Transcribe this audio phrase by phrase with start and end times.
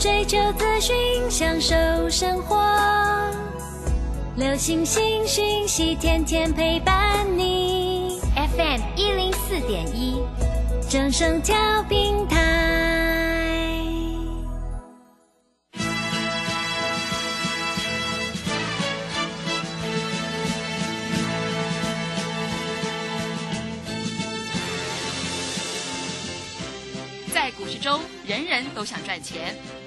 [0.00, 1.76] 追求资讯，享受
[2.08, 2.56] 生活。
[4.34, 8.18] 流星星讯息，天天陪伴你。
[8.34, 10.22] FM 一零四点一，
[10.88, 12.38] 掌声跳平台。
[27.34, 29.54] 在股市中，人人都想赚钱，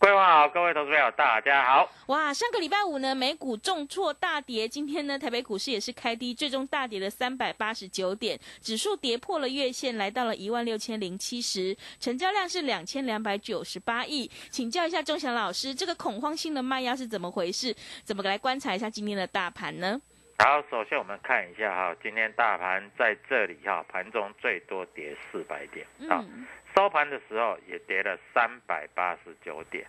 [0.00, 1.90] 各位好，各位投资朋友，大家好。
[2.06, 14.30] 哇，上个礼拜五呢，美股重挫大跌，今天呢，台北股市也是开低，最终大跌了三百八十九点，指数跌破了月线，来到了一万六千零七十，成交量是两千两百九十八亿。
[14.50, 17.74] 请教一下钟祥老师，这个恐慌性的卖压是怎么回事？
[18.04, 20.00] 怎么来观察一下今天的大盘呢？
[20.38, 26.24] 好，首先我们看一下哈，今天大盘在这里哈，盘中最多跌四百点啊。
[26.32, 26.46] 嗯，
[26.78, 29.84] 收盘的时候也跌了三百八十九点，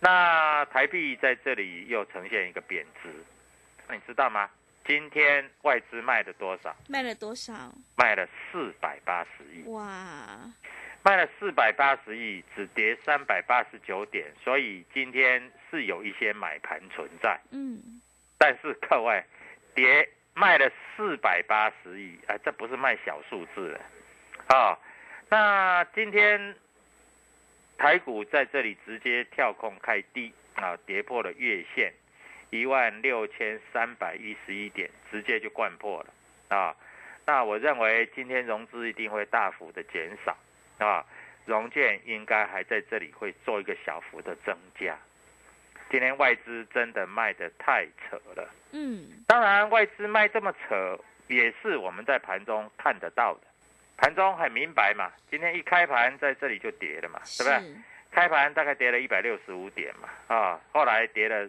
[0.00, 3.08] 那台币在这里又呈现一个贬值，
[3.86, 4.50] 那你知道吗？
[4.84, 6.74] 今天外资卖了多少？
[6.88, 7.72] 卖了多少？
[7.96, 10.50] 卖了四百八十亿，哇，
[11.04, 17.80] 卖了四百八十亿，只跌三百八十九点，所以今天是有一些买盘存在，嗯，
[18.36, 19.22] 但是各位
[19.76, 23.80] 跌卖了四百八十亿，啊，这不是卖小数字了，
[24.48, 24.76] 啊、
[25.30, 26.56] 那今天
[27.78, 31.92] 台股在这里直接跳空开低啊，跌破了月线
[32.50, 36.74] 一万六千三百一十一点，直接就灌破了啊。
[37.24, 40.36] 那我认为今天融资一定会大幅的减少
[40.84, 41.06] 啊，
[41.46, 44.98] 融券应该还在这里会做一个小幅的增加。
[45.90, 50.98] 今天外资真的卖的太扯了，嗯，当然外资卖这么扯，
[51.28, 53.42] 也是我们在盘中看得到的。
[54.00, 57.58] 盘中很明白嘛，今天一开盘在这里就跌了嘛，是不对？
[57.60, 57.76] 是？
[58.10, 61.48] 开盘大概跌了一百六十五点嘛，啊，后来跌了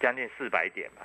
[0.00, 1.04] 将近四百点嘛，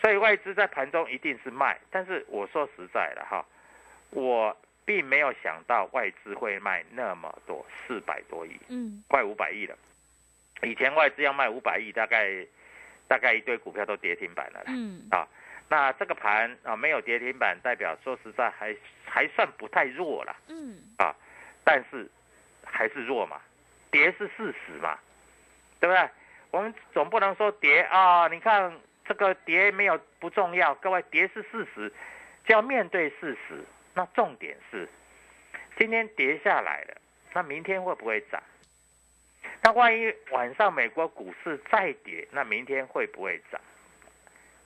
[0.00, 1.78] 所以外资在盘中一定是卖。
[1.90, 3.44] 但是我说实在的哈，
[4.10, 9.76] 我并没有想到外资会卖那么多，四百多亿，嗯，快五百亿了。
[10.62, 12.46] 以前外资要卖五百亿，大概
[13.08, 14.66] 大概一堆股票都跌停板了啦。
[14.68, 15.28] 嗯，啊，
[15.68, 20.36] 那这个盘啊没有跌停板，代表说实在还还算不太弱了。
[20.48, 21.14] 嗯，啊，
[21.64, 22.08] 但是
[22.64, 23.40] 还是弱嘛，
[23.90, 24.98] 跌是事实嘛，
[25.80, 26.08] 对不对？
[26.50, 28.72] 我们总不能说跌啊，你看
[29.04, 31.92] 这个跌没有不重要，各位跌是事实，
[32.44, 33.64] 就要面对事实。
[33.94, 34.88] 那重点是，
[35.76, 36.96] 今天跌下来了，
[37.32, 38.42] 那明天会不会涨？
[39.62, 43.60] 那万一晚上美国股市再跌，那明天会不会涨？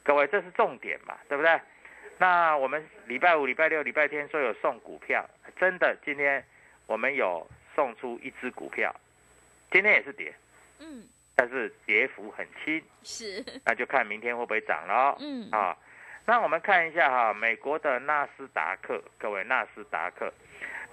[0.08, 1.60] 各位，这是重点嘛，对不对？
[2.16, 5.22] 那我们礼拜五、礼拜六、礼拜天说有送股票，
[5.60, 6.42] 真的，今天
[6.86, 8.90] 我们有送出一只股票，
[9.70, 10.34] 今天也是跌，
[10.78, 15.14] 嗯，但是跌幅很轻，是，那就看明天会不会涨了。
[15.20, 15.76] 嗯，啊，
[16.24, 20.32] 那我们看一下哈，美国的纳斯达克，各位纳斯达克，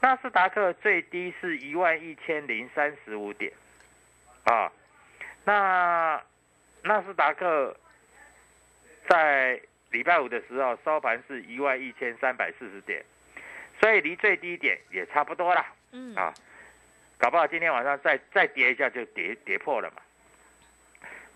[0.01, 3.53] 纳斯达克最低是一万一千零三十五点，
[4.43, 4.69] 啊，
[5.45, 6.21] 那
[6.83, 7.73] 纳斯达克
[9.07, 9.59] 在
[9.91, 13.03] 礼拜五的时候收盘是一万一千三百四十点，
[13.79, 15.65] 所以离最低点也差不多了。
[15.91, 16.33] 嗯，啊，
[17.17, 20.01] 搞不好今天晚上再再跌一下就跌跌破了嘛。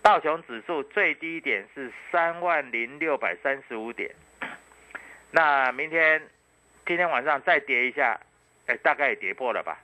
[0.02, 4.10] 道琼指数最低点是三万零六百三十五点，
[5.30, 6.22] 那明天
[6.86, 8.18] 今天晚上再跌一下，
[8.66, 9.78] 哎，大概也跌破了吧？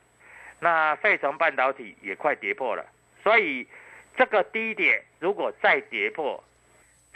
[0.59, 2.85] 那费城半导体也快跌破了，
[3.23, 3.69] 所以
[4.17, 6.43] 这个低点如果再跌破，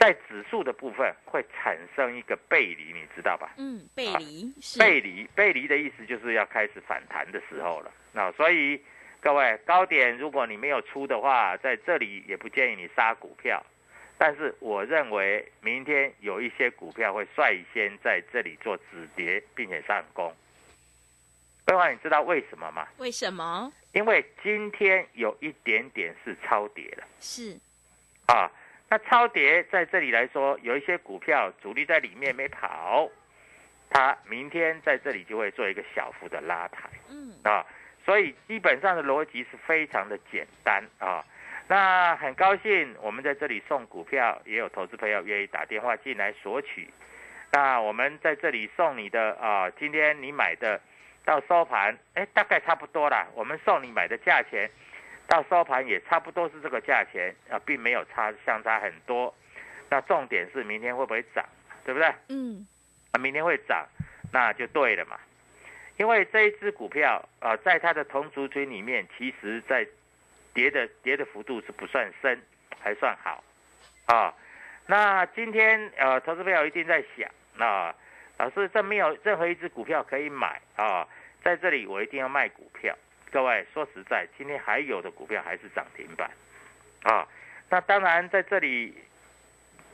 [0.01, 3.53] 在指数的部分会产生一个背离，你知道吧？
[3.57, 7.91] 嗯，背离是背离，背离的意思就是要开始反弹的时候了。
[8.11, 8.81] 那所以
[9.19, 13.63] 各位高点，如果你没有出的话，在这里也不建议你杀股票。
[14.17, 20.33] 但是我认为明天有一些股票会率先在这里做止跌，并且上攻。
[21.63, 22.87] 各位，你知道为什么吗？
[22.97, 23.71] 为什么？
[23.93, 27.55] 因为今天有一点点是超跌了是
[28.25, 28.49] 啊。
[28.91, 33.09] 那超跌在这里来说，有一些股票主力在里面没跑，
[33.89, 37.65] 它明天在这里就会做一个小幅的拉抬嗯啊。
[38.03, 41.23] 所以基本上的逻辑是非常的简单啊。
[41.69, 46.89] 那很高兴我们在这里送股票，也有投资朋友愿意打电话进来索取。
[47.53, 50.81] 那我们在这里送你的啊，今天你买的
[51.23, 53.25] 到收盘，哎，大概差不多啦。
[53.35, 54.69] 我们送你买的价钱
[55.31, 59.33] 到收盘也差不多是这个价钱啊，并没有差相差很多。
[59.89, 61.45] 那重点是明天会不会涨，
[61.85, 62.13] 对不对？
[62.27, 62.67] 嗯
[63.13, 63.87] 啊，明天会涨，
[64.33, 65.17] 那就对了嘛。
[65.95, 69.87] 因为这一只股票啊，在它的同族群里面，其实在
[70.53, 72.37] 跌的跌的幅度是不算深，
[72.77, 73.41] 还算好
[74.07, 74.33] 啊。
[74.85, 77.95] 那今天呃，投资朋友一定在想，那、
[78.37, 81.07] 老师这没有任何一只股票可以买啊，
[81.41, 82.93] 在这里我一定要卖股票。
[83.31, 86.29] 各位说实在，今天还有的股票还是涨停板
[87.03, 87.25] 啊。
[87.69, 88.93] 那当然在这里，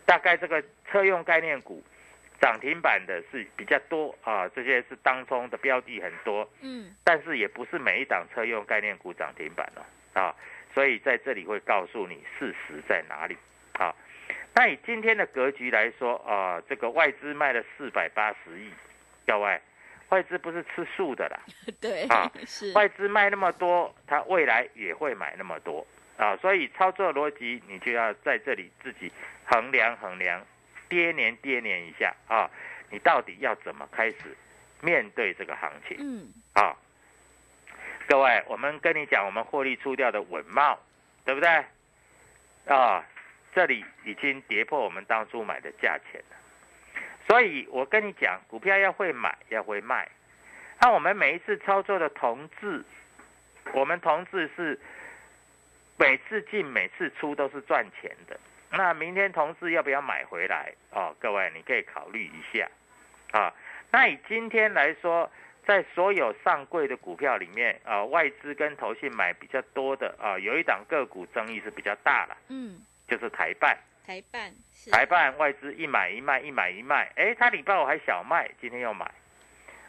[0.06, 1.84] 大概这个车用概念股
[2.42, 6.50] 涨停板的是比较多啊，这些是当中的标的很多。
[6.62, 10.36] 嗯但是也不是每一档车用概念股涨停板哦，啊，
[10.74, 13.38] 所以在这里会告诉你事实在哪里
[13.74, 13.94] 啊。
[14.56, 18.72] 那以今天的格局来说啊，这个外资卖了四百八十亿，
[19.28, 19.62] 各位，
[20.10, 21.40] 外资不是吃素的啦，
[21.82, 25.86] 对啊是外资卖那么多，它未来也会买那么多
[26.18, 29.12] 啊，所以操作逻辑你就要在这里自己
[29.46, 30.46] 衡量衡量，
[30.88, 32.50] 跌年跌年一下啊，
[32.90, 34.36] 你到底要怎么开始
[34.82, 35.98] 面对这个行情？
[36.00, 36.76] 嗯啊，
[38.08, 40.80] 各位，我们跟你讲，我们获利出掉的稳茂，
[41.26, 41.66] 对不对？
[42.68, 43.04] 啊，
[43.54, 46.37] 这里已经跌破我们当初买的价钱了。
[47.28, 50.08] 所以我跟你讲，股票要会买，要会卖。
[50.80, 52.84] 那我们每一次操作的同志，
[53.74, 54.80] 我们同志是
[55.98, 58.40] 每次进每次出都是赚钱的。
[58.72, 60.72] 那明天同志要不要买回来？
[60.92, 62.70] 哦，各位你可以考虑一下。
[63.32, 63.54] 啊，
[63.92, 65.30] 那以今天来说，
[65.66, 73.78] 在所有上柜的股票里面，啊，外资跟投信买比较多的啊，有一档个股争议是比较大了，嗯，就是台办。
[74.08, 79.06] 台办是台办外资一买一卖，一买一卖，哎，他礼拜五还小卖，今天又买，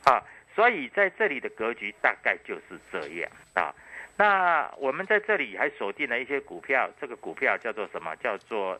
[0.06, 0.20] 啊，
[0.56, 3.73] 所以在这里的格局大概就是这样啊。
[4.17, 8.12] 那我们在这里还锁定了一些股票，这个股票叫做什么？
[8.17, 8.76] 叫做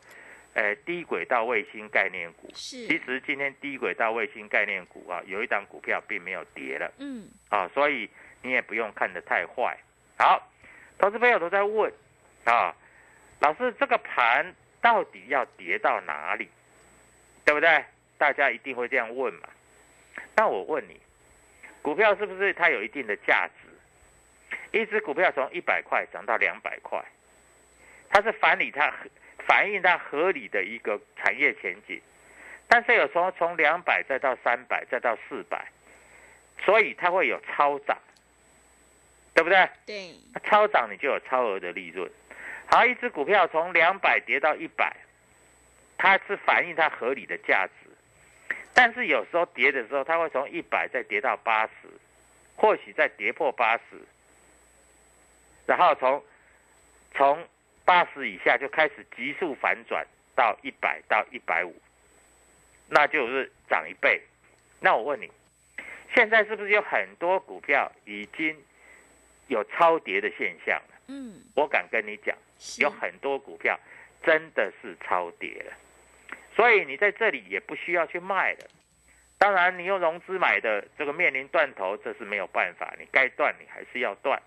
[0.55, 2.51] 呃低轨道卫星概念股。
[2.53, 8.11] 是其实今天低轨道卫星概念股啊，有一档股票并没有跌了嗯啊，所以
[8.43, 9.79] 你也不用看得太坏。
[10.19, 10.51] 好，
[10.99, 11.93] 投资朋友都在问
[12.43, 12.75] 啊，
[13.39, 16.49] 老师这个盘到底要跌到哪里？
[17.45, 17.85] 对不对？
[18.19, 19.49] 大家一定会这样问嘛。
[20.37, 21.01] 那我问你，
[21.83, 24.79] 股票是不是它有一定的价值？
[24.79, 27.03] 一只股票从一百块涨到两百块，
[28.11, 28.93] 它是反理它
[29.47, 32.01] 反映它合理的一个产业前景。
[32.69, 35.67] 但是有时候从两百再到三百再到四百，
[36.63, 37.97] 所以它会有超涨，
[39.33, 39.69] 对不对？
[39.87, 42.11] 对它超涨你就有超额的利润。
[42.71, 44.95] 好，一只股票从两百跌到一百，
[45.97, 47.73] 它是反映它合理的价值。
[48.75, 51.73] 但是有时候跌的时候，它会从一百再跌到八十，
[52.57, 53.83] 或许再跌破八十，
[55.67, 56.23] 然后从
[57.15, 57.49] 从
[57.87, 60.07] 八十以下就开始急速反转
[60.37, 61.75] 到一百到一百五，
[62.89, 64.21] 那就是涨一倍。
[64.79, 65.33] 那我问你，
[66.15, 68.55] 现在是不是有很多股票已经
[69.47, 70.81] 有超跌的现象？
[71.09, 72.37] 嗯我敢跟你讲，
[72.79, 73.79] 有很多股票
[74.23, 75.73] 真的是超跌了，
[76.55, 78.61] 所以你在这里也不需要去卖了。
[79.39, 84.41] 当然，你用融资买的这个面临断头，这是没有办法，你该断你还是要断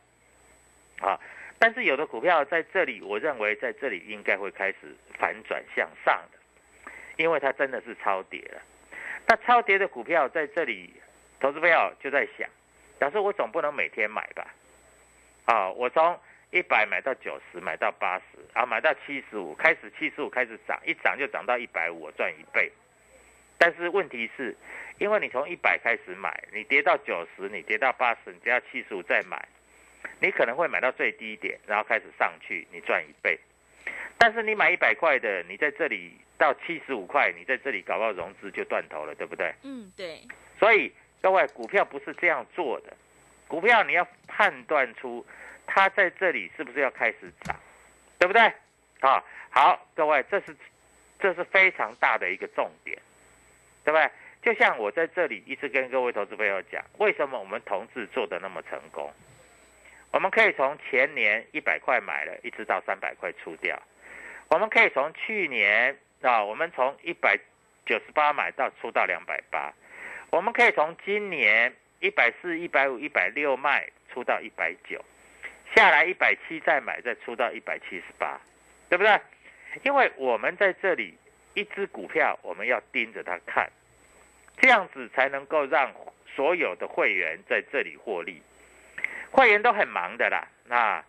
[1.00, 1.20] 啊。
[1.58, 4.78] 但是有的股票在这里，我认为在这里应该会开始
[5.18, 8.62] 反转向上的，因为它真的是超跌了。
[9.28, 10.94] 那超跌的股票在这里，
[11.40, 12.50] 投资朋友就在想，
[13.00, 14.54] 假设我总不能每天买吧？
[15.46, 16.20] 啊，我从
[16.52, 22.70] 一百买到九十，买到八十，啊，买到七十五，开始七十五开始涨，一涨就涨到一百五，我赚一倍。
[23.58, 24.56] 但是问题是，
[24.98, 29.48] 因为你从一百开始买，你跌到九十，你跌到八十，你跌到七十五再买，
[30.20, 33.40] 你可能会买到最低点，然后开始上去，你赚一倍。
[34.18, 39.54] 但是你买一百块的，你在这里到七十五块，你在这里搞到融资就断头了，对不对？
[39.64, 40.22] 嗯，对，
[40.60, 40.92] 所以
[41.22, 42.96] 各位，股票不是这样做的，
[43.48, 45.26] 股票你要判断出
[45.74, 47.56] 它在这里是不是要开始涨，
[48.20, 48.42] 对不对？
[49.00, 50.54] 啊，好，各位，这是
[51.18, 52.98] 这是非常大的一个重点，
[53.86, 54.12] 对不对？
[54.42, 59.10] 就像我在这里一直跟各位投资朋友讲，为什么我们同志做的那么成功？
[60.12, 63.82] 我们可以从前年一百块买了，一直到三百块出掉。
[64.50, 67.40] 我们可以从去年啊，我们从一百
[67.86, 69.72] 九十八买到出到两百八，
[70.32, 75.04] 我们可以从今年一百四、一百五、一百六卖出到一百九，
[75.76, 78.40] 下来一百七再买，再出到一百七十八，
[78.90, 79.20] 对不对？
[79.84, 81.18] 因为我们在这里
[81.54, 83.70] 一只股票，我们要盯着它看，
[84.60, 85.94] 这样子才能够让
[86.36, 88.42] 所有的会员在这里获利。
[89.32, 91.04] 会员都很忙的啦，那。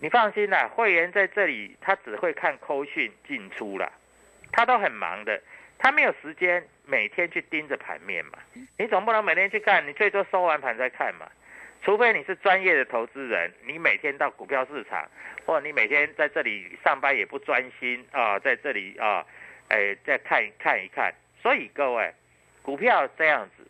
[0.00, 3.90] 你放心啦，会员在这里，他只会看扣讯进出啦，
[4.52, 5.42] 他都很忙的，
[5.76, 8.38] 他没有时间每天去盯着盘面嘛。
[8.76, 11.28] 你总不能每天去看，你最多收完盘再看嘛。
[11.88, 15.08] 除非你是专业的投资人，你每天到股票市场，
[15.46, 19.24] 或者你每天在这里上班也不专心啊，在这里啊，
[19.68, 21.10] 哎，再看一看一看。
[21.42, 22.12] 所以各位，
[22.60, 23.66] 股票这样子，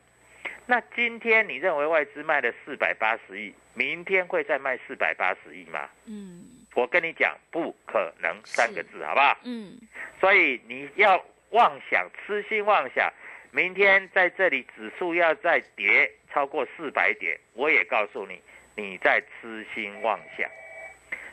[0.67, 3.55] 那今天你认为外资卖了四百八十亿？
[3.75, 5.89] 明天会再卖四百八十亿吗？
[6.07, 6.43] 嗯，
[6.75, 9.39] 我跟你讲，不可能三个字，好不好？
[9.45, 9.79] 嗯，
[10.19, 13.09] 所以你要妄想，痴心妄想，
[13.53, 18.41] 明天在这里指数要再跌超过四百点，我也告诉你，
[18.77, 20.49] 你在痴心妄想。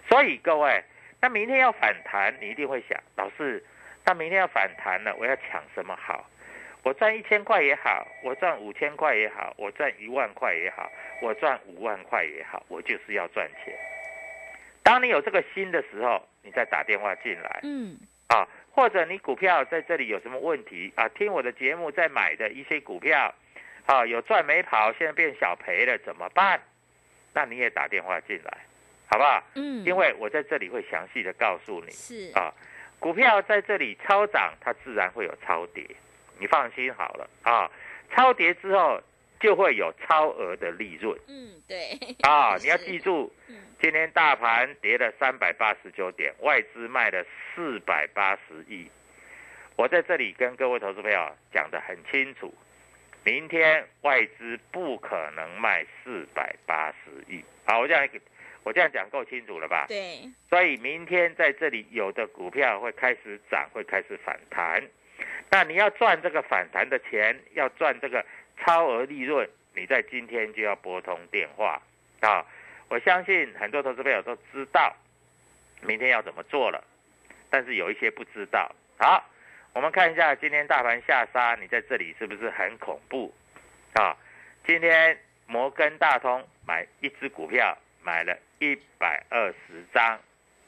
[0.10, 0.84] 所以各位，
[1.22, 3.64] 那明天要反弹，你一定会想，老师，
[4.06, 6.30] 那明天要反弹了，我要抢什么好？
[6.84, 13.74] 我赚一千块也好，我赚五千块也好，我赚一万块也好，我赚五万块也好，我就是要赚钱。
[14.84, 17.98] 当你有这个心的时候，你再打电话进来，嗯，
[18.28, 21.10] 啊，或者你股票在这里有什么问题啊？
[21.10, 23.34] 听我的节目再买的一些股票，
[23.86, 26.60] 啊，有赚没跑，现在变小赔了，怎么办？
[27.34, 28.58] 那你也打电话进来，
[29.08, 29.44] 好不好？
[29.56, 32.54] 嗯，因为我在这里会详细的告诉你，是啊，
[33.00, 35.86] 股票在这里超涨，它自然会有超跌。
[36.40, 37.70] 你放心好了啊，
[38.12, 39.02] 超跌之后
[39.40, 41.18] 就会有超额的利润。
[41.28, 41.98] 嗯，对。
[42.22, 43.32] 啊，你要记住，
[43.82, 47.24] 今天大盘跌了三百八十九点，外资卖了
[47.54, 48.90] 四百八十亿。
[49.76, 52.54] 我在这里跟各位投资朋友讲得很清楚，
[53.26, 57.44] 明天外资不可能卖四百八十亿。
[57.66, 58.08] 好，我这样
[58.64, 59.86] 我这样讲够清楚了吧？
[59.88, 60.30] 对。
[60.48, 64.82] 所以明天在这里有的股票会开始涨，会开始反弹。
[65.50, 68.24] 那你要赚这个反弹的钱，要赚这个
[68.60, 71.82] 超额利润，你在今天就要拨通电话
[72.20, 72.46] 啊！
[72.90, 74.96] 我相信很多投资朋友都知道
[75.82, 76.84] 明天要怎么做了，
[77.50, 78.72] 但是有一些不知道。
[78.98, 79.28] 好，
[79.76, 83.36] 我们看一下今天大盘下杀，你在这里是不是很恐怖
[83.96, 84.16] 啊？
[84.66, 90.18] 今天摩根大通买一只股票，买了一百二十张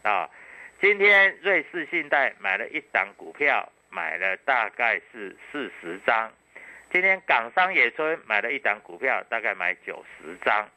[0.01, 0.29] 啊！
[0.81, 3.67] 今天瑞士信贷买了一档股票。
[3.89, 6.29] 买了大概是四十张，
[6.91, 10.69] 今天港商野村买了一档股票，大概买九十张，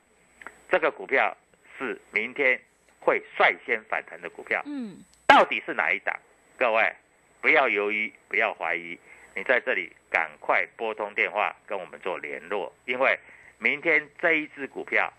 [0.71, 1.37] 这个股票
[1.77, 2.59] 是明天
[3.01, 4.63] 会率先反弹的股票。
[4.65, 6.17] 嗯，到底是哪一档？
[6.57, 6.95] 各位
[7.41, 8.99] 不要犹豫，不要怀疑，
[9.35, 13.19] 你在这里赶快拨通电话跟我们做联络，因为
[13.59, 15.13] 明天这一只股票，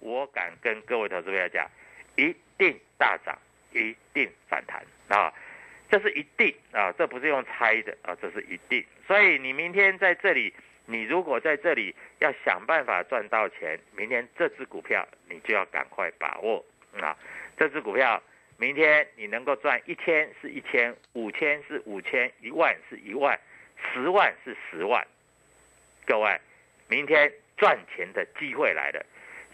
[0.00, 1.68] 我敢跟各位投资者讲，
[2.16, 3.36] 一定大涨，
[3.72, 5.32] 一定反弹啊！
[5.90, 8.84] 这是一定啊，这不是用猜的啊，这是一定。
[9.06, 10.52] 所以你明天在这里，
[10.86, 16.64] 你如果在这里要想办法赚到钱，明天这只股票你就要赶快把握
[17.00, 17.16] 啊。
[17.56, 18.20] 这只股票
[18.56, 23.38] 明天你能够赚一千是一千，五千是五千，一万是一万，
[23.92, 25.06] 十万是十万。
[26.06, 26.40] 各位，
[26.88, 29.04] 明天赚钱的机会来了，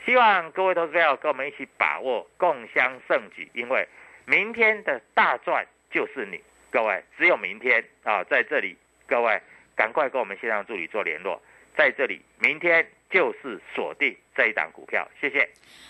[0.05, 3.87] 希望各位投资友跟我们一起把握，共襄盛举，因为
[4.27, 5.67] 明天的大赚。
[5.93, 6.41] 就是你，
[6.71, 8.77] 各位，只有明天啊，在这里，
[9.09, 9.41] 各位
[9.75, 11.43] 赶快跟我们线上助理做联络，
[11.77, 15.49] 在这里，明天就是锁定这一档股票，谢谢。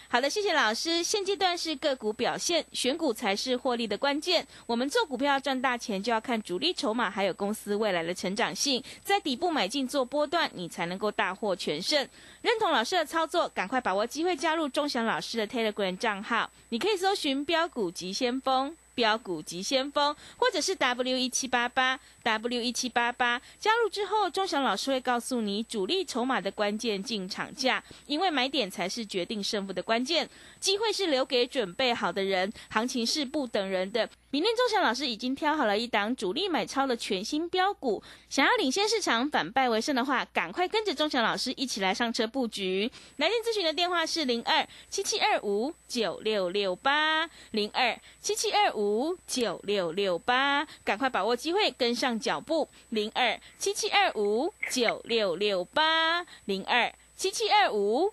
[0.09, 1.05] 好的，谢谢老师。
[1.05, 4.45] 现阶段是个股表现，选股才是获利的关键。
[4.67, 12.09] 我们做股票要赚大钱，就要看主力筹码，还有公司未来的成长性，在底部买进做波段，你才能够大获全胜。
[12.43, 18.77] 认同老师的操作，赶快把握机会加入钟祥老师的 Telegram 账号，你可以搜寻标股急先锋。
[18.95, 30.29] 标股急先锋，或者是 W 一七八八 W 一七八八，加入之后，钟祥老师会告诉你主力筹码的关键进场价，因为买点才是决定胜负的关键，
[30.61, 34.09] 机会是留给准备好的人，行情是不等人的。
[34.33, 42.89] 明天钟祥老师已经挑好了一档主力买超的全新标股，想要领先市场、反败为胜的话，赶快跟着钟祥老师一起来上车布局。
[43.17, 52.69] 来电咨询的电话是零二七七二五九六六八零二七七二五九六六八，赶快把握机会，跟上脚步。
[52.91, 58.13] 零二七七二五九六六八零二七七二五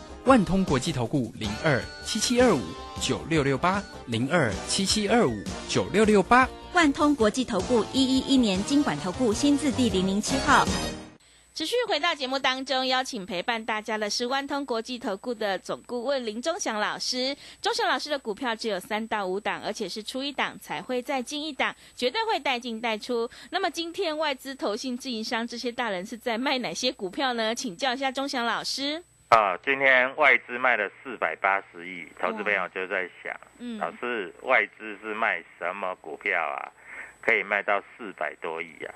[0.25, 2.61] 万通国际投顾零二七七二五
[3.01, 5.33] 九六六八零二七七二五
[5.67, 6.47] 九六六八。
[6.73, 10.63] 万通国际投顾一一一年经管投顾新字第零零七号。
[11.55, 17.35] 持续回到节目当中，邀请陪伴大家的是万通国际投顾的总顾问林忠祥老师。
[17.59, 23.27] 忠祥老师的股票只有三到五档，而且是出一档才会再进一档，绝对会带进带出。
[23.49, 27.55] 那么今天外资、投信、自营商这些大人是在卖哪些股票呢？
[27.55, 29.03] 请教一下忠祥老师。
[29.31, 36.69] 啊，今天外资卖了四百八十亿，投资朋友就在想，嗯老师，外资是卖什么股票啊？
[37.21, 38.93] 可以卖到四百多亿啊？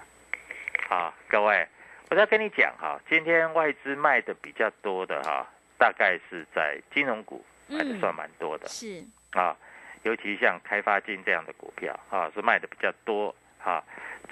[0.89, 1.65] 好，各位，
[2.09, 8.67] 我再跟你讲哈，今天外资卖的比较多的哈，大概是在金融股卖的嗯算蛮多的。
[8.67, 9.55] 是，啊，
[10.03, 13.33] 尤其像开发金这样的股票啊，是卖的比较多
[13.65, 13.83] 啊。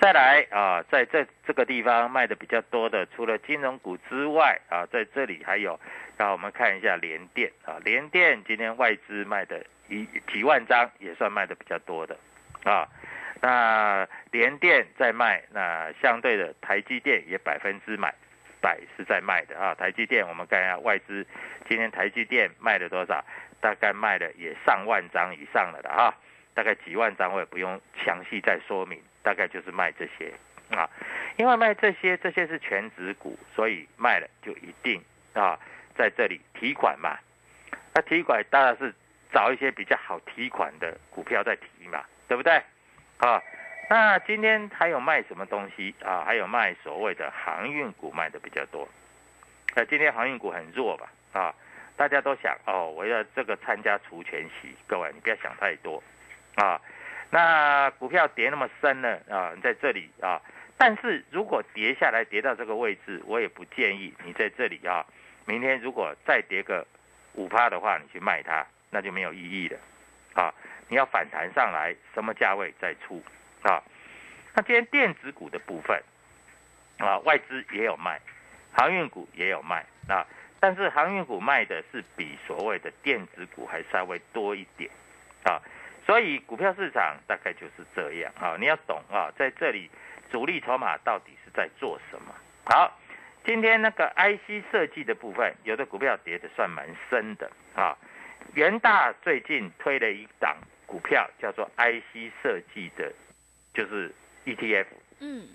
[0.01, 5.79] 再来啊，在这这个地方卖的比较多的，除了金融股之外啊，在这里还有，
[6.17, 12.17] 让我们看一下联电啊，联电今天外资卖的一几万张，也算卖的比较多的
[12.63, 12.87] 啊。
[13.41, 18.13] 那联电在卖，那相对的台积电也百分之买
[18.61, 19.75] 百是在卖的啊。
[19.75, 21.25] 台积电我们看一下外资
[21.69, 23.23] 今天台积电卖了多少？
[23.61, 26.13] 大概卖的也上万张以上了的哈，
[26.53, 30.31] 大概几万张我也不用详细再说明，大概就是卖这些
[30.69, 30.87] 啊，
[31.37, 35.01] 因为卖这些这些是全指股，所以卖了就一定
[35.33, 35.57] 啊
[35.95, 37.17] 在这里提款嘛，
[37.95, 38.93] 那提款当然是
[39.31, 42.61] 找一些比较好提款的股票在提嘛，对不对？
[43.17, 43.41] 啊，
[43.89, 46.23] 那今天还有卖什么东西啊？
[46.25, 48.87] 还有卖所谓的航运股卖的比较多，
[49.73, 51.11] 那今天航运股很弱吧？
[51.33, 51.55] 啊。
[51.95, 56.01] 大家都想哦，我要这个参加除权息，各位你不要想太多
[56.55, 56.81] 啊。
[57.33, 60.39] 那股票跌那么深呢啊，在这里啊，
[60.77, 65.03] 但是如果跌下来跌到这个位置，我也不建议你在这里啊。
[65.45, 66.85] 明天如果再跌个
[67.33, 69.79] 五趴的话，你去卖它，那就没有意义了
[70.35, 70.53] 啊。
[70.89, 73.23] 你要反弹上来，什么价位再出
[73.63, 73.81] 啊？
[74.53, 75.99] 那今天电子股的部分
[76.99, 78.21] 啊，外资也有卖，
[78.73, 80.23] 航运股也有卖啊。
[80.59, 84.87] 但是航运股卖的是比所谓的电子股还稍微多一点，
[85.45, 85.59] 啊，
[86.05, 89.89] 所以股票市场大概就是这样啊，你要懂啊，在这里
[90.31, 92.33] 主力筹码到底是在做什么？
[92.65, 92.99] 好，
[93.45, 97.97] 今天那个 IC 设计的部分，有的股票跌的算蛮深的啊。
[98.53, 103.11] 元大最近推了一档股票叫做 IC 设计的，
[103.73, 104.11] 就是
[104.45, 104.85] ETF。
[105.19, 105.47] 嗯，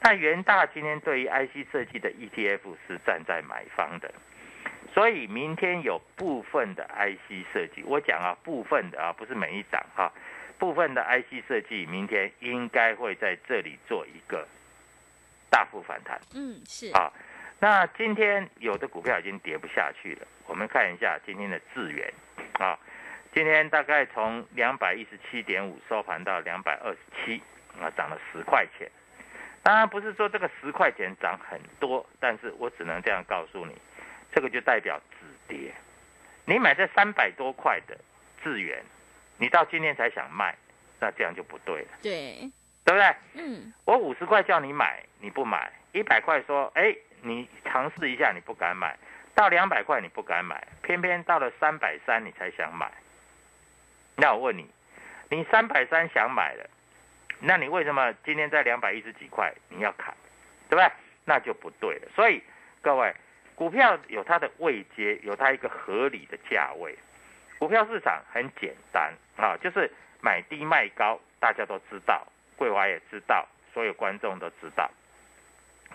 [0.00, 4.12] 那元大今天对于 IC 设计的 ETF 是站在买方的。
[4.96, 10.10] 所以明天有部分的 IC 设计，我讲啊，部分的啊，不是每一档哈、
[10.58, 14.48] 部分的 IC 设计明天应该会在这里做一个
[15.50, 17.12] 大幅反弹嗯，是，啊。
[17.60, 22.10] 那今天有的股票已经跌不下去了，我们看一下今天的智源
[22.54, 22.78] 啊，
[23.34, 27.42] 今天大概从两百一十七点五收盘到两百二十七
[27.78, 28.90] 啊，涨了十块钱。
[29.62, 33.76] 当然不是说这个十块钱涨很多，但是我只能这样告诉你。
[34.36, 35.72] 这个就代表止跌。
[36.44, 37.96] 你买这三百多块的
[38.44, 38.84] 智源，
[39.38, 40.54] 你到今天才想卖，
[41.00, 42.50] 那这样就不对了，对，
[42.84, 43.16] 对不对？
[43.32, 48.94] 嗯，我五十块叫你买，你不买；一百块说，哎，你尝试一下，你不敢买；
[49.34, 52.92] 到两百块你不敢买，偏偏到了三百三你才想买。
[54.16, 54.70] 那我问你，
[55.30, 56.68] 你三百三想买了，
[57.40, 60.14] 那你为什么今天在两百一十几块你要砍，
[60.68, 60.92] 对不对？
[61.24, 62.08] 那就不对了。
[62.14, 62.42] 所以
[62.82, 63.14] 各位。
[63.56, 66.96] 股票有它的位阶，有它一个合理的价位。
[67.58, 69.90] 股票市场很简单啊，就是
[70.20, 72.24] 买低卖高，大家都知道，
[72.56, 74.90] 桂华也知道，所有观众都知道。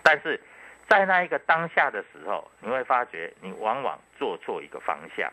[0.02, 0.40] 但是
[0.88, 5.32] 在那一个当下的时候，你会发觉你往往做错一个方向，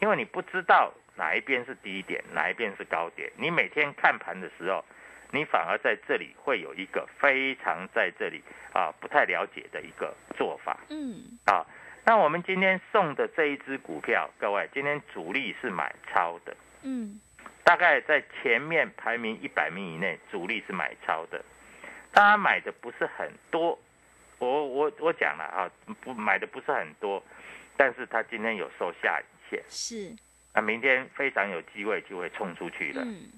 [0.00, 3.28] 因为你不知道哪一边是低点，哪一边是高点。
[3.36, 4.84] 你每天看盘的时候，
[5.30, 10.78] 你反而在这里会有一个非常在这里啊不太了解的一个做法。
[10.90, 11.66] 嗯，啊。
[12.04, 17.20] 那我们今天送的这一只股票，各位，今天主力是买超的，嗯，
[17.62, 21.44] 大概在前面排名一百名以内，主力是买超的，
[22.10, 23.78] 当然买的不是很多，
[24.38, 27.22] 我我我讲了啊，不买的不是很多，
[27.76, 30.16] 但是他今天有收下影线，是，
[30.54, 33.02] 那明天非常有机会就会冲出去了。
[33.04, 33.28] 嗯，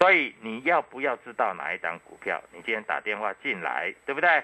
[0.00, 2.42] 所以你要不要知道哪一档股票？
[2.52, 4.42] 你今天打电话进来，对不对？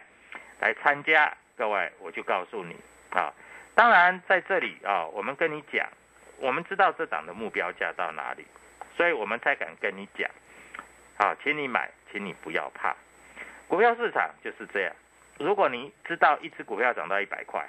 [0.60, 2.76] 来参加，各位，我就告诉你
[3.08, 3.32] 啊。
[3.74, 5.88] 当然在这里啊，我们跟你讲，
[6.36, 8.44] 我们知道这档的目标价到哪里，
[8.98, 10.30] 所以我们才敢跟你讲
[11.16, 12.94] 啊，请你买，请你不要怕。
[13.66, 14.92] 股票市场就是这样，
[15.38, 17.66] 如果你知道一只股票涨到一百块，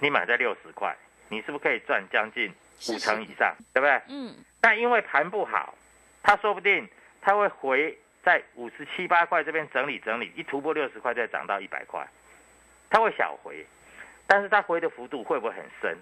[0.00, 0.94] 你买在六十块，
[1.28, 2.54] 你是不是可以赚将近
[2.88, 4.00] 五成以上，对不对？
[4.10, 5.74] 嗯，但因为盘不好，
[6.22, 6.88] 它说不定
[7.26, 12.06] 它会回在五十七八块这边整理整理，一突破六十块再涨到一百块，
[12.88, 13.66] 它会小回，
[14.28, 15.98] 但是它回的幅度会不会很深？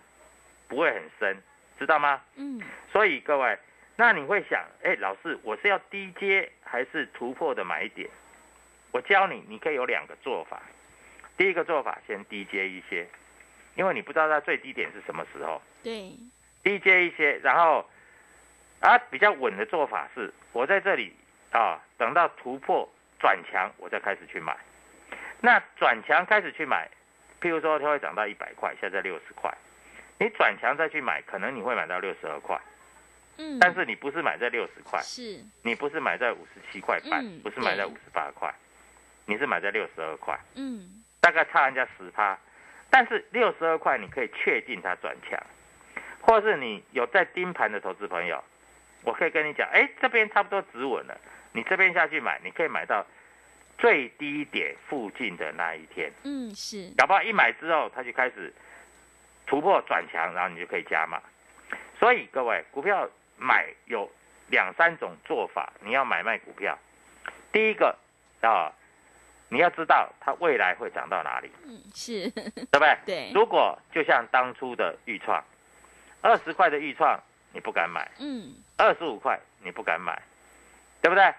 [0.69, 1.35] 不会很深，
[1.79, 2.21] 知道吗？
[2.37, 2.61] 嗯，
[2.93, 3.59] 所以各位，
[3.97, 8.07] 那你会想，哎，老师，我是要低阶还是突破的买点？
[8.93, 10.61] 我教你，你可以有两个做法。
[11.39, 13.09] 第一个做法，先低阶一些，
[13.77, 15.63] 因为你不知道它最低点是什么时候。
[15.83, 16.13] 对，
[16.63, 17.89] 低阶一些，然后
[18.85, 21.11] 啊比较稳的做法是，我在这里
[21.53, 22.87] 啊等到突破
[23.19, 24.55] 转强，我再开始去买。
[25.41, 26.87] 那转强开始去买，
[27.41, 29.51] 譬如说它会涨到一百块，现在六十块，
[30.19, 32.61] 你转强再去买，可能你会买到六十二块，
[33.39, 38.55] 嗯，但是你不是买在六十块，是，你不是买在五十七块半，嗯不是买在五十八块，
[39.25, 40.39] 你是买在六十二块。
[40.57, 42.39] 嗯，大概差人家十趴，
[42.91, 45.41] 但是六十二块你可以确定它转强，
[46.21, 48.43] 或是你有在盯盘的投资朋友，
[49.05, 51.17] 我可以跟你讲，哎，这边差不多止稳了，
[51.53, 53.05] 你这边下去买，你可以买到
[53.79, 58.53] 最低点附近的那一天，嗯，是，搞不好一买之后它就开始
[59.47, 61.21] 突破转强，然后你就可以加码。
[61.99, 64.11] 所以各位，股票买有
[64.49, 66.79] 两三种做法，你要买卖股票，
[67.53, 67.97] 第一个
[68.41, 68.73] 啊，
[69.49, 71.51] 你要知道它未来会涨到哪里。
[71.65, 72.97] 嗯，是，对不对？
[73.05, 75.43] 对如果就像当初的豫创，
[76.21, 77.21] 二十块的豫创
[77.55, 80.21] 你不敢买，嗯，二十五块你不敢买，
[81.01, 81.33] 对不对？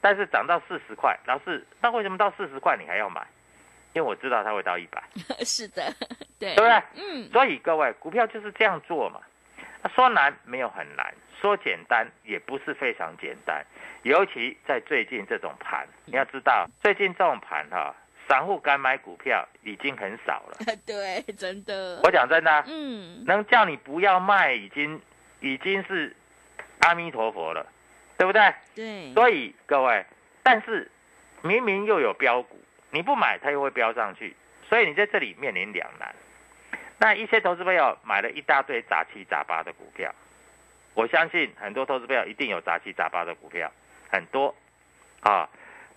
[0.00, 3.26] 但是涨到四十块，老师，那为什么到四十块你还要买？
[3.94, 5.02] 因为我知道它会到一百，
[5.44, 5.92] 是的，
[6.38, 6.82] 对，对不对？
[6.94, 9.20] 嗯，所以各位，股票就是这样做嘛。
[9.82, 13.64] 啊说难没有很难，说简单也不是非常简单。
[14.02, 17.94] 尤其在最近这种盘，你要知道，最近这种盘哈、
[18.28, 20.56] 散户敢买股票已经很少了。
[20.86, 25.00] 对，真的，我讲真的啊、嗯，能叫你不要卖，已经
[25.42, 26.16] 已经是
[26.78, 27.66] 阿弥陀佛了，
[28.16, 28.54] 对不对？
[28.74, 30.06] 对，所以各位，
[30.42, 30.90] 但是
[31.42, 32.58] 明明又有标股，
[32.90, 34.34] 你不买它又会飙上去，
[34.68, 36.14] 所以你在这里面临两难。
[36.98, 40.14] 那一些投资朋友买了一大堆杂七杂八的股票，
[40.94, 43.70] 我相信很多投资朋友一定有杂七杂八的股票，
[44.08, 44.54] 很多
[45.20, 45.48] 啊，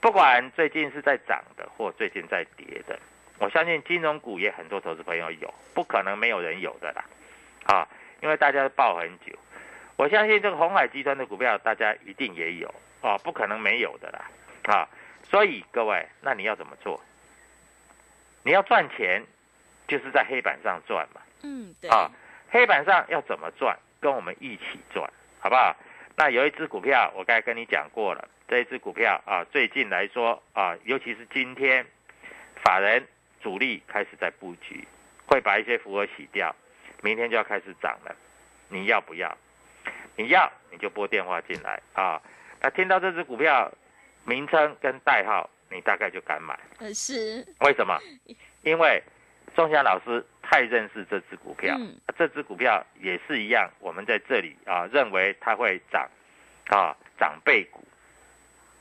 [0.02, 3.00] 不管最近是在涨的或最近在跌的，
[3.38, 7.06] 我相信金融股也很多投资朋友有，不可能没有人有的啦，
[7.66, 7.88] 啊，
[8.22, 9.38] 因为大家都抱很久。
[9.96, 14.30] 我相信这个红海集团的股票，大家一定也有啊，不可能没有的啦，
[14.64, 14.90] 啊，
[15.24, 17.02] 所以各位，那你要怎么做？
[18.44, 19.24] 你要赚钱，
[19.88, 22.12] 就是在黑板上赚嘛，嗯，对，啊，
[22.50, 23.78] 黑板上要怎么赚？
[24.02, 25.76] 跟我们一起赚，好不好？
[26.16, 31.86] 那有一只股票，我刚才跟你讲过了，这一只股票啊，最近来说啊，尤其是今天，
[32.64, 33.04] 法人
[33.42, 34.88] 主力开始在布局，
[35.26, 36.56] 会把一些符合洗掉，
[37.06, 38.16] 明天就要开始涨了，
[38.68, 39.38] 你要不要？
[40.16, 42.20] 你要你就拨电话进来啊。
[42.60, 43.72] 那听到这只股票
[44.24, 46.58] 名称跟代号，你大概就敢买。
[46.80, 47.96] 呃，是，为什么？
[48.64, 49.04] 因为
[49.56, 56.10] 钟祥老师太认识这只股票，嗯这只股票也是一样，我们在这里啊认为它会涨，
[56.70, 57.86] 啊长辈股，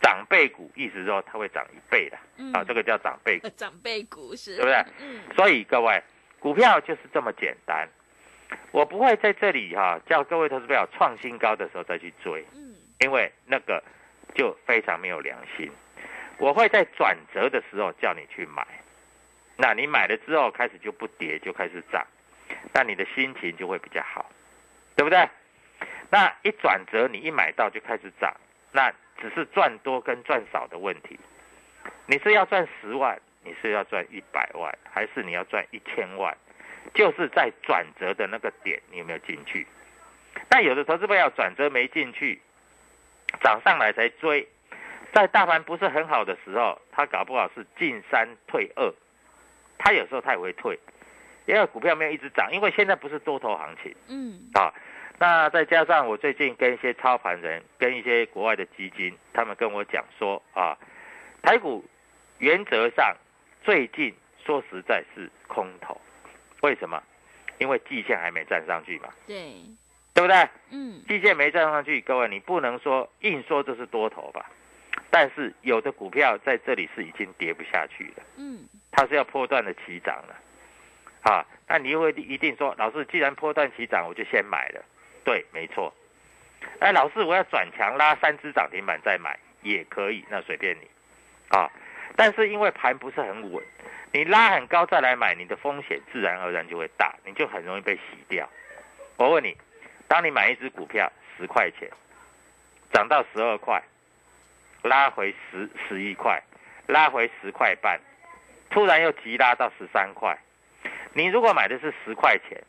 [0.01, 6.03] 长辈股意思说它会涨一倍的，嗯啊这个叫长辈股呃，长辈股是，对不对嗯，所以各位，
[6.41, 7.87] 股票就是这么简单。
[8.73, 13.83] 我不会在这里哈、叫各位投资友创新高的时候再去追，嗯，因为那个
[14.35, 15.71] 就非常没有良心。
[16.39, 18.67] 我会在转折的时候叫你去买，
[19.57, 22.05] 那你买了之后开始就不跌，就开始涨，
[22.73, 24.29] 那你的心情就会比较好，
[24.97, 25.29] 对不对？
[26.11, 28.35] 那一转折，你一买到就开始涨，
[28.73, 31.19] 那只是赚多跟赚少的问题。
[32.07, 36.37] 你是要赚十万，你是要赚一百万，还是你要赚一千万？
[36.92, 39.66] 就是在转折的那个点，你有没有进去？
[40.51, 42.40] 那有的投资朋友转折没进去，
[43.42, 44.47] 涨上来才追，
[45.12, 48.92] 在大盘不是很好的时候，他搞不好是进三退二，
[49.79, 50.79] 他有时候他也会退，
[51.47, 54.73] 因为股票没有一直涨，因为现在不是多头行情嗯，啊。
[55.16, 60.77] 那再加上我最近跟一些操盘人、跟一些国外的基金，他们跟我讲说啊，
[61.40, 61.85] 台股
[62.38, 63.16] 原则上
[63.62, 64.12] 最近
[64.44, 66.01] 说实在是空头，
[66.64, 67.03] 为什么？
[67.59, 69.53] 因为季线还没站上去嘛，对，
[70.14, 70.48] 对不对？
[70.70, 74.50] 嗯，季线没站上去，各位你不能说硬说这是多头吧？
[75.11, 80.35] 但是有的股票在这里是已经跌不下去了，嗯，它是要破断的起涨了，
[81.31, 84.83] 啊，那你会一定说，老师既然波段起涨，我就先买了，
[85.22, 85.94] 对，没错。
[86.81, 90.88] 哎，老师我要转强拉三只涨停板再买也可以，那随便你，
[91.50, 91.70] 啊，
[92.16, 93.62] 但是因为盘不是很稳，
[94.12, 98.48] 你拉很高再来买，你的风险自然而然就会大，你就很容易被洗掉。
[99.16, 99.57] 我问你，
[100.07, 101.90] 当你买一只股票十块钱，
[102.92, 103.83] 涨到十二块，
[104.83, 106.40] 拉回十十一块，
[106.87, 108.00] 拉回十块半，
[108.70, 110.38] 突然又急拉到十三块，
[111.12, 112.62] 你如果买的是十块钱，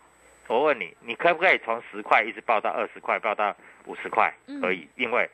[0.48, 3.56] 我问你，你可不可以从十块一直报到二十块，报到
[3.86, 4.34] 五十块？
[4.48, 5.30] 嗯可以，因为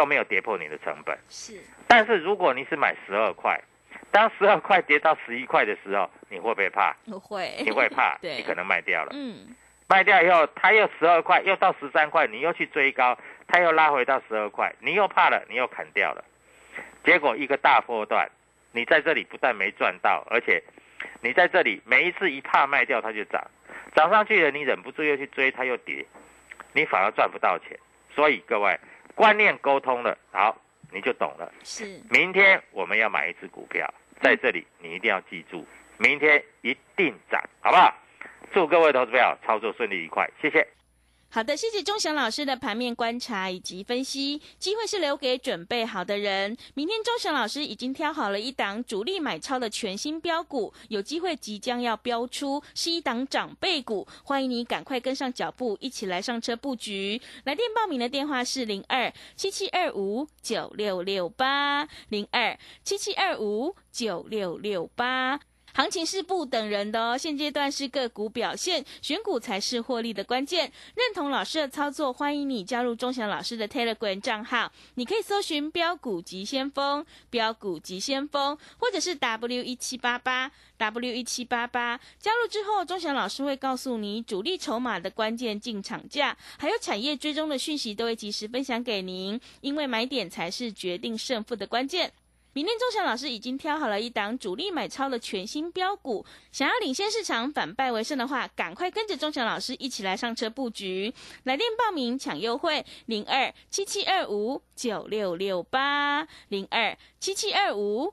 [0.00, 1.14] 都没有跌破你的成本。
[1.28, 3.60] 是，但是如果你是买十二块，
[4.10, 6.96] 当十二块跌到十一块的时候，你会不会怕？
[7.04, 9.10] 不会，你会怕， 对你可能卖掉了。
[9.12, 9.54] 嗯，
[9.88, 16.24] 卖掉以后，它又十二块，又到十三块，你又去追高，它又拉回到十二块，你又怕了，你又砍掉了，
[17.04, 18.26] 结果一个大波段，
[18.72, 20.62] 你在这里不但没赚到，而且
[21.20, 23.38] 你在这里每一次一怕卖掉它就涨，
[23.94, 26.06] 涨上去了你忍不住又去追，它又跌，
[26.72, 27.78] 你反而赚不到钱。
[28.12, 28.76] 所以各位
[29.14, 30.56] 观念沟通了，好，
[30.92, 31.52] 你就懂了。
[31.62, 35.66] 是，明天我们要买一只股票，在这里你一定要记住，
[35.98, 37.94] 明天一定涨，好不好？
[38.52, 40.66] 祝各位投资票操作顺利愉快，谢谢。
[41.32, 44.42] 好的，谢谢钟祥老师的盘面观察以及分析。
[44.58, 46.56] 机会是留给准备好的人。
[46.74, 57.22] 明天钟祥老师已经挑好了一档主力买超的全新标股，有机会即将要标出，是一档长辈股，欢迎你赶快跟上脚步，一起来上车布局。
[57.44, 65.38] 来电报名的电话是零二七七二五九六六八零二七七二五九六六八。
[65.80, 70.70] 行情是不等人的哦，现阶段是个股表现，选股才是获利的关键。
[70.94, 81.98] 认同老师的操作，欢迎你加入钟祥老师的 Telegram 账号，你可以搜寻“标股急先锋”、“标股急先锋”，或者是 W 一七八八 W 一七八八。
[82.18, 89.40] 加入之后，钟祥老师会告诉你主力筹码的关键进场价，还有产业追踪的讯息，都会及时分享给您。
[89.62, 92.12] 因为买点才是决定胜负的关键。
[92.52, 101.14] 明天钟祥老师已经挑好了一档主力买超的全新标股，想要领先市场、反败为胜的话，赶快跟着钟祥老师一起来上车布局。
[101.44, 108.12] 来电报名抢优惠，零二七七二五九六六八零二七七二五